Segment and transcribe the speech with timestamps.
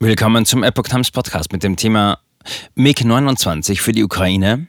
[0.00, 2.20] Willkommen zum Epoch Times Podcast mit dem Thema
[2.76, 4.68] MiG-29 für die Ukraine.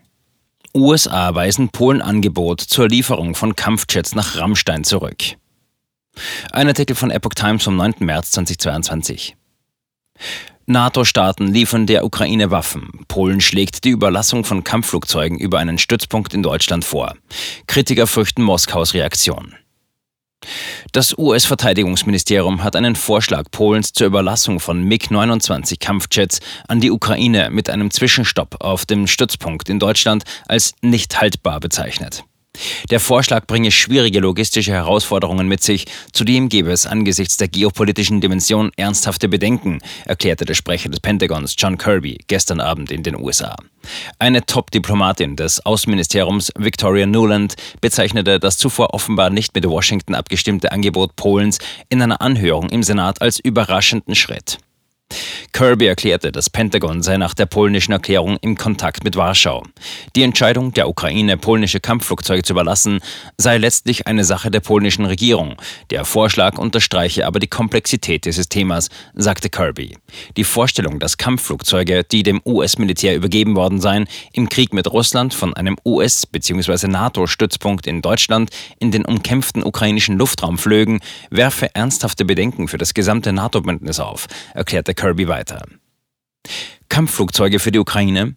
[0.73, 5.17] USA weisen Polen Angebot zur Lieferung von Kampfjets nach Rammstein zurück.
[6.51, 7.97] Ein Artikel von Epoch Times vom 9.
[8.00, 9.38] März 2022.
[10.65, 12.89] NATO-Staaten liefern der Ukraine Waffen.
[13.07, 17.14] Polen schlägt die Überlassung von Kampfflugzeugen über einen Stützpunkt in Deutschland vor.
[17.68, 19.54] Kritiker fürchten Moskaus Reaktion.
[20.91, 27.69] Das US-Verteidigungsministerium hat einen Vorschlag Polens zur Überlassung von MiG-29 Kampfjets an die Ukraine mit
[27.69, 32.23] einem Zwischenstopp auf dem Stützpunkt in Deutschland als nicht haltbar bezeichnet.
[32.89, 35.85] Der Vorschlag bringe schwierige logistische Herausforderungen mit sich.
[36.12, 41.77] Zudem gebe es angesichts der geopolitischen Dimension ernsthafte Bedenken, erklärte der Sprecher des Pentagons John
[41.77, 43.55] Kirby gestern Abend in den USA.
[44.17, 51.16] Eine Top-Diplomatin des Außenministeriums Victoria Nuland bezeichnete das zuvor offenbar nicht mit Washington abgestimmte Angebot
[51.16, 54.58] Polens in einer Anhörung im Senat als überraschenden Schritt.
[55.52, 59.64] Kirby erklärte, das Pentagon sei nach der polnischen Erklärung im Kontakt mit Warschau.
[60.16, 63.00] Die Entscheidung der Ukraine, polnische Kampfflugzeuge zu überlassen,
[63.38, 65.56] sei letztlich eine Sache der polnischen Regierung.
[65.89, 69.97] Der Vorschlag unterstreiche aber die Komplexität dieses Themas, sagte Kirby.
[70.38, 75.53] Die Vorstellung, dass Kampfflugzeuge, die dem US-Militär übergeben worden seien, im Krieg mit Russland von
[75.56, 76.88] einem US- bzw.
[76.88, 81.00] NATO-Stützpunkt in Deutschland in den umkämpften ukrainischen Luftraum flögen,
[81.31, 85.39] werfe ernsthafte Bedenken für das gesamte NATO-Bündnis auf, erklärte Kirby weiter.
[86.90, 88.36] Kampfflugzeuge für die Ukraine?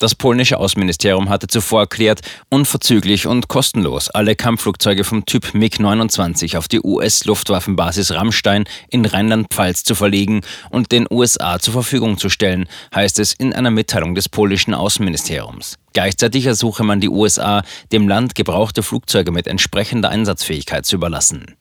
[0.00, 6.68] Das polnische Außenministerium hatte zuvor erklärt, unverzüglich und kostenlos alle Kampfflugzeuge vom Typ MiG-29 auf
[6.68, 13.18] die US-Luftwaffenbasis Rammstein in Rheinland-Pfalz zu verlegen und den USA zur Verfügung zu stellen, heißt
[13.18, 15.78] es in einer Mitteilung des polnischen Außenministeriums.
[15.94, 21.56] Gleichzeitig ersuche man die USA, dem Land gebrauchte Flugzeuge mit entsprechender Einsatzfähigkeit zu überlassen.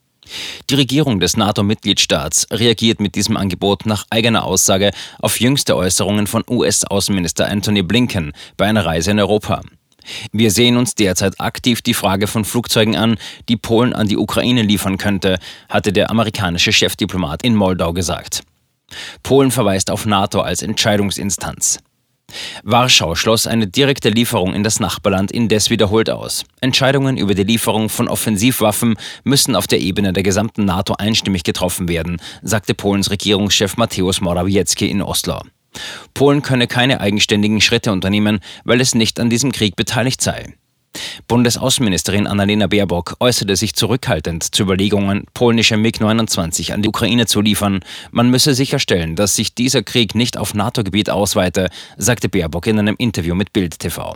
[0.69, 6.43] Die Regierung des NATO-Mitgliedstaats reagiert mit diesem Angebot nach eigener Aussage auf jüngste Äußerungen von
[6.49, 9.61] US-Außenminister Anthony Blinken bei einer Reise in Europa.
[10.31, 13.17] Wir sehen uns derzeit aktiv die Frage von Flugzeugen an,
[13.49, 15.37] die Polen an die Ukraine liefern könnte,
[15.69, 18.43] hatte der amerikanische Chefdiplomat in Moldau gesagt.
[19.23, 21.79] Polen verweist auf NATO als Entscheidungsinstanz.
[22.63, 26.45] Warschau schloss eine direkte Lieferung in das Nachbarland indes wiederholt aus.
[26.59, 31.87] Entscheidungen über die Lieferung von Offensivwaffen müssen auf der Ebene der gesamten NATO einstimmig getroffen
[31.87, 35.41] werden, sagte Polens Regierungschef Mateusz Morawiecki in Oslo.
[36.13, 40.55] Polen könne keine eigenständigen Schritte unternehmen, weil es nicht an diesem Krieg beteiligt sei.
[41.27, 47.81] Bundesaußenministerin Annalena Baerbock äußerte sich zurückhaltend zu Überlegungen, polnische MiG-29 an die Ukraine zu liefern.
[48.11, 52.95] Man müsse sicherstellen, dass sich dieser Krieg nicht auf NATO-Gebiet ausweite, sagte Baerbock in einem
[52.97, 54.15] Interview mit Bild TV.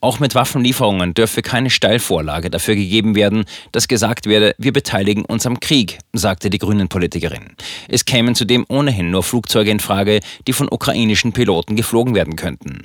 [0.00, 5.46] Auch mit Waffenlieferungen dürfe keine Steilvorlage dafür gegeben werden, dass gesagt werde, wir beteiligen uns
[5.46, 7.56] am Krieg, sagte die Grünen-Politikerin.
[7.88, 12.82] Es kämen zudem ohnehin nur Flugzeuge in Frage, die von ukrainischen Piloten geflogen werden könnten.